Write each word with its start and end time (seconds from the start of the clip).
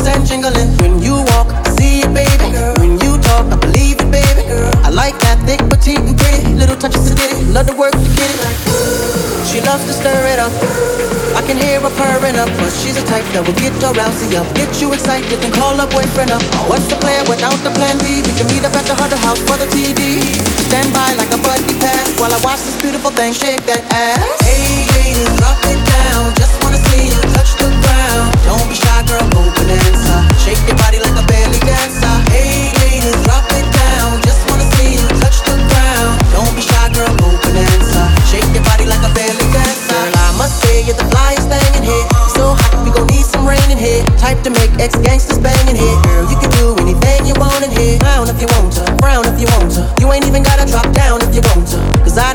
keys 0.00 0.08
and 0.08 0.26
jingling. 0.26 0.70
When 0.80 1.02
you 1.02 1.16
walk, 1.36 1.52
I 1.52 1.70
see 1.76 2.00
it, 2.00 2.12
baby 2.14 2.52
girl. 2.52 2.74
When 2.78 2.98
you 3.00 3.18
talk, 3.20 3.52
I 3.52 3.56
believe 3.56 4.00
it, 4.00 4.10
baby 4.10 4.48
girl. 4.48 4.72
I 4.84 4.90
like 4.90 5.18
that 5.20 5.38
thick, 5.46 5.60
petite, 5.68 6.00
and 6.00 6.16
pretty. 6.16 6.54
Little 6.54 6.76
touches 6.76 7.08
to 7.10 7.14
get 7.14 7.32
it. 7.32 7.48
Love 7.52 7.66
to 7.68 7.76
work 7.76 7.92
to 7.92 8.08
get 8.16 8.30
it. 8.30 8.40
She 9.48 9.60
loves 9.60 9.84
to 9.86 9.92
stir 9.92 10.26
it 10.32 10.38
up. 10.38 10.52
I 11.34 11.42
can 11.46 11.56
hear 11.56 11.80
her 11.80 11.90
purring 11.94 12.36
up, 12.36 12.50
but 12.58 12.70
she's 12.70 12.96
a 12.96 13.04
type 13.06 13.24
that 13.32 13.46
will 13.46 13.56
get 13.58 13.74
your 13.78 13.94
rousey 13.94 14.34
up, 14.34 14.46
get 14.54 14.70
you 14.82 14.92
excited, 14.92 15.30
then 15.38 15.52
call 15.54 15.78
her 15.78 15.86
boyfriend 15.86 16.30
up. 16.30 16.42
What's 16.66 16.90
the 16.90 16.98
plan 16.98 17.22
without 17.30 17.54
the 17.62 17.70
plan 17.70 17.96
B? 18.02 18.18
We 18.22 18.34
can 18.34 18.46
meet 18.50 18.66
up 18.66 18.74
at 18.74 18.84
the 18.86 18.94
Hunter 18.98 19.18
House 19.22 19.38
for 19.46 19.56
the 19.56 19.66
TV. 19.70 20.22
Stand 20.68 20.90
by 20.92 21.14
like 21.14 21.30
a 21.30 21.40
buddy 21.42 21.74
pass 21.78 22.18
while 22.18 22.34
I 22.34 22.38
watch 22.42 22.62
this 22.66 22.78
beautiful 22.82 23.10
thing 23.10 23.32
shake 23.32 23.62
that 23.70 23.82
ass. 23.94 24.22
Hey, 24.42 24.86
ladies, 24.98 25.30
drop 25.38 25.58
it 25.70 25.79
way, 40.80 40.86
you're 40.86 40.96
the 40.96 41.08
flyest 41.12 41.48
thing 41.48 41.72
in 41.76 41.84
here. 41.84 42.06
So 42.32 42.56
hot, 42.56 42.84
we 42.84 42.90
gon' 42.92 43.06
need 43.06 43.24
some 43.24 43.46
rain 43.46 43.62
in 43.70 43.78
here. 43.78 44.04
Type 44.16 44.40
to 44.44 44.50
make 44.50 44.72
ex 44.80 44.96
gangsters 44.96 45.38
bang 45.38 45.60
in 45.68 45.76
here. 45.76 45.96
Girl, 46.08 46.24
you 46.28 46.36
can 46.40 46.50
do 46.56 46.76
anything 46.80 47.26
you 47.28 47.34
want 47.36 47.64
in 47.64 47.70
here. 47.70 47.98
Clown 48.00 48.28
if 48.28 48.40
you 48.40 48.48
want 48.56 48.72
to, 48.80 48.84
frown 49.00 49.26
if 49.28 49.36
you 49.40 49.48
want 49.58 49.70
to. 49.76 49.84
You 50.00 50.12
ain't 50.12 50.26
even 50.26 50.42
gotta 50.42 50.64
drop 50.64 50.88
down 50.92 51.20
if 51.22 51.34
you 51.34 51.42
want 51.52 51.68
to. 51.76 51.78
Cause 52.00 52.16
I 52.16 52.34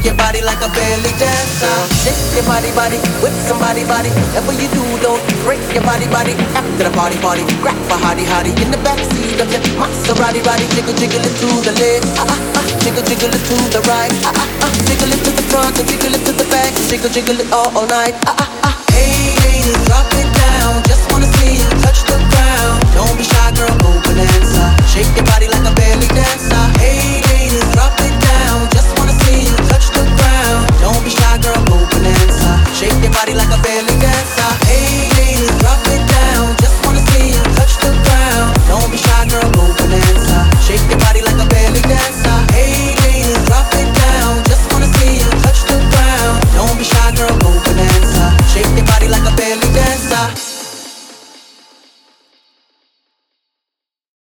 Shake 0.00 0.16
your 0.16 0.16
body 0.16 0.40
like 0.40 0.64
a 0.64 0.70
belly 0.72 1.12
dancer. 1.20 1.76
Shake 2.00 2.16
your 2.32 2.48
body, 2.48 2.72
body 2.72 2.96
with 3.20 3.36
somebody, 3.44 3.84
body. 3.84 4.08
Whatever 4.32 4.56
you 4.56 4.64
do, 4.72 4.80
don't 5.04 5.20
break 5.44 5.60
your 5.76 5.84
body, 5.84 6.08
body. 6.08 6.32
After 6.56 6.88
the 6.88 6.92
party, 6.96 7.20
party, 7.20 7.44
grab 7.60 7.76
a 7.92 7.96
hottie, 8.00 8.24
hottie 8.24 8.56
in 8.64 8.72
the 8.72 8.80
backseat 8.80 9.36
of 9.44 9.52
your 9.52 9.60
Maserati, 9.76 10.40
body. 10.40 10.64
Jiggle, 10.72 10.96
jiggle 10.96 11.20
it 11.20 11.36
to 11.44 11.48
the 11.68 11.76
left, 11.76 12.08
ah 12.16 12.32
ah 12.32 12.56
ah. 12.56 12.64
Jiggle, 12.80 13.04
jiggle 13.04 13.28
it 13.28 13.44
to 13.44 13.56
the 13.76 13.80
right, 13.92 14.08
ah 14.24 14.32
ah 14.40 14.48
ah. 14.64 14.72
Jiggle 14.88 15.12
it 15.12 15.20
to 15.20 15.30
the 15.36 15.44
front 15.52 15.76
and 15.76 15.84
jiggle 15.84 16.16
it 16.16 16.24
to 16.24 16.32
the 16.32 16.48
back. 16.48 16.72
Jiggle, 16.88 17.12
jiggle 17.12 17.36
it 17.36 17.52
all, 17.52 17.68
all 17.76 17.84
night, 17.92 18.16
ah 18.24 18.32
ah 18.40 18.72
ah. 18.72 18.74
Hey, 18.96 19.36
hey, 19.44 19.60
drop 19.84 20.08
it 20.16 20.32
down. 20.32 20.80
Just 20.88 21.04
wanna 21.12 21.28
see 21.36 21.60
you 21.60 21.68
touch 21.84 22.08
the 22.08 22.16
ground. 22.32 22.80
Don't 22.96 23.12
be 23.20 23.24
shy, 23.28 23.52
girl, 23.52 23.76
go. 23.84 24.09